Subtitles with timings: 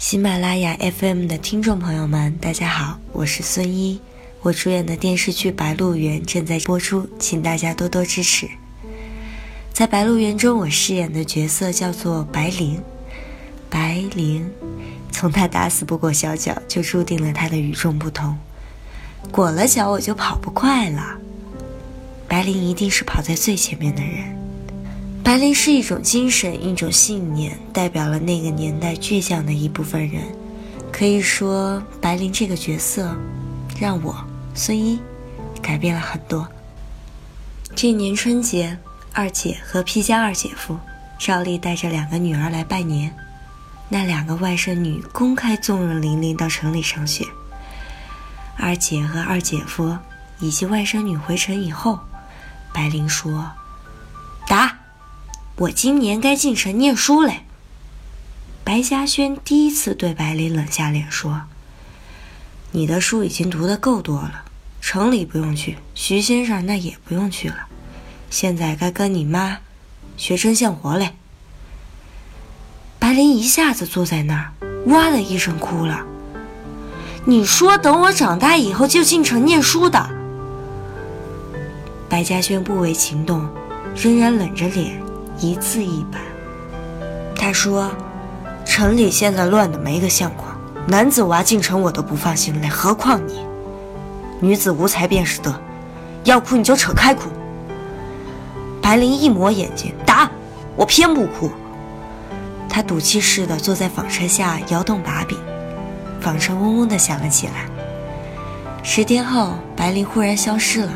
[0.00, 4.00] 喜马拉雅 FM 的听众朋友们，大家好，我是孙一。
[4.40, 8.48] 我主演的电视剧《白鹿原》正在播出，请大家多多支持。
[9.74, 12.80] 在《白鹿原》中，我饰演的角色叫做白灵。
[13.68, 14.50] 白灵，
[15.12, 18.38] 从他打死不裹小脚，就注定了他的与众不同。
[19.30, 21.18] 裹了脚，我就跑不快了。
[22.26, 24.39] 白灵一定是跑在最前面的人。
[25.22, 30.22] 白灵是一种精神，一种信念，代表了那个年代倔强的一部分人。
[30.92, 33.14] 可以说，白灵这个角色，
[33.78, 34.16] 让我
[34.54, 34.98] 孙一
[35.62, 36.46] 改变了很多。
[37.76, 38.76] 这年春节，
[39.12, 40.76] 二姐和皮家二姐夫
[41.18, 43.14] 照例带着两个女儿来拜年。
[43.88, 47.24] 那两个外甥女公开纵容玲玲到城里上学。
[48.56, 49.96] 二姐和二姐夫
[50.40, 51.98] 以及外甥女回城以后，
[52.72, 53.48] 白灵说
[54.48, 54.76] ：“答。”
[55.60, 57.42] 我今年该进城念书嘞。
[58.64, 61.42] 白嘉轩第一次对白灵冷下脸说
[62.72, 64.44] ：“你的书已经读得够多了，
[64.80, 67.66] 城里不用去，徐先生那也不用去了，
[68.30, 69.58] 现在该跟你妈
[70.16, 71.10] 学针线活嘞。”
[72.98, 74.52] 白灵一下子坐在那儿，
[74.86, 76.06] 哇的一声哭了。
[77.26, 80.08] 你说等我长大以后就进城念书的？
[82.08, 83.46] 白嘉轩不为情动，
[83.94, 84.98] 仍然冷着脸。
[85.40, 86.20] 一字一板，
[87.34, 87.90] 他说
[88.64, 90.54] ：“城里现在乱的没个相况，
[90.86, 93.40] 男子娃进城我都不放心嘞，何况你？
[94.38, 95.54] 女子无才便是德，
[96.24, 97.30] 要哭你就扯开哭。”
[98.82, 100.30] 白灵一抹眼睛，打
[100.76, 101.50] 我偏不哭。
[102.68, 105.38] 他赌气似的坐在纺车下摇动把柄，
[106.20, 107.66] 纺车嗡嗡的响了起来。
[108.82, 110.92] 十天后，白灵忽然消失了。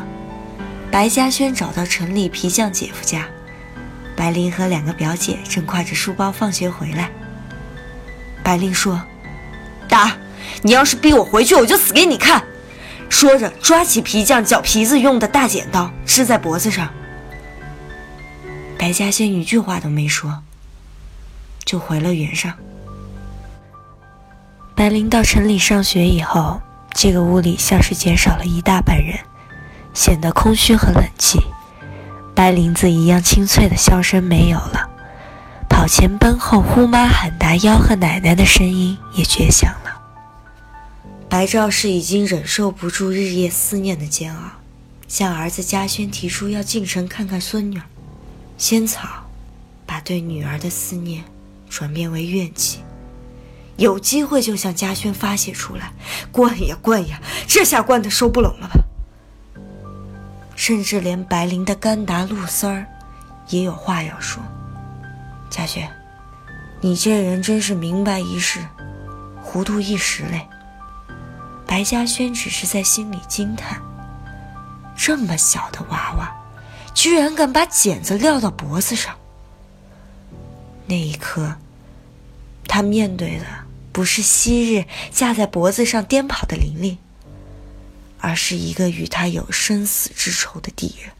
[0.91, 3.25] 白嘉轩找到城里皮匠姐夫家。
[4.15, 7.11] 白灵和两个表姐正挎着书包放学回来。
[8.43, 9.01] 白灵说
[9.89, 10.15] ：“打！
[10.61, 12.43] 你要是逼我回去，我就死给你看！”
[13.09, 16.89] 说着，抓起皮匠绞皮子用的大剪刀，支在脖子上。
[18.77, 20.41] 白嘉轩一句话都没说，
[21.63, 22.53] 就回了原上。
[24.75, 26.61] 白灵到城里上学以后，
[26.93, 29.17] 这个屋里像是减少了一大半人，
[29.93, 31.39] 显得空虚和冷寂。
[32.35, 34.89] 白绫子一样清脆的笑声没有了，
[35.69, 40.01] 跑前奔后呼妈喊达吆喝奶奶的声音也绝响了。
[41.29, 44.41] 白兆氏已经忍受不住日夜思念的煎熬，
[45.07, 47.81] 向儿子嘉轩提出要进城看看孙女。
[48.57, 49.07] 仙草
[49.85, 51.23] 把对女儿的思念
[51.69, 52.79] 转变为怨气，
[53.77, 55.93] 有机会就向嘉轩发泄出来，
[56.31, 58.84] 灌呀灌呀，这下灌的收不拢了吧？
[60.67, 62.87] 甚至连白灵的甘达陆丝儿，
[63.49, 64.41] 也有话要说。
[65.47, 65.87] 嘉轩，
[66.81, 68.59] 你这人真是明白一世，
[69.43, 70.47] 糊涂一时嘞。
[71.67, 73.79] 白嘉轩只是在心里惊叹：
[74.95, 76.35] 这么小的娃娃，
[76.95, 79.13] 居然敢把剪子撂到脖子上。
[80.87, 81.57] 那一刻，
[82.67, 83.45] 他面对的
[83.91, 86.97] 不是昔日架在脖子上颠跑的玲玲。
[88.25, 91.11] 而是一个与他有生死之仇的敌人。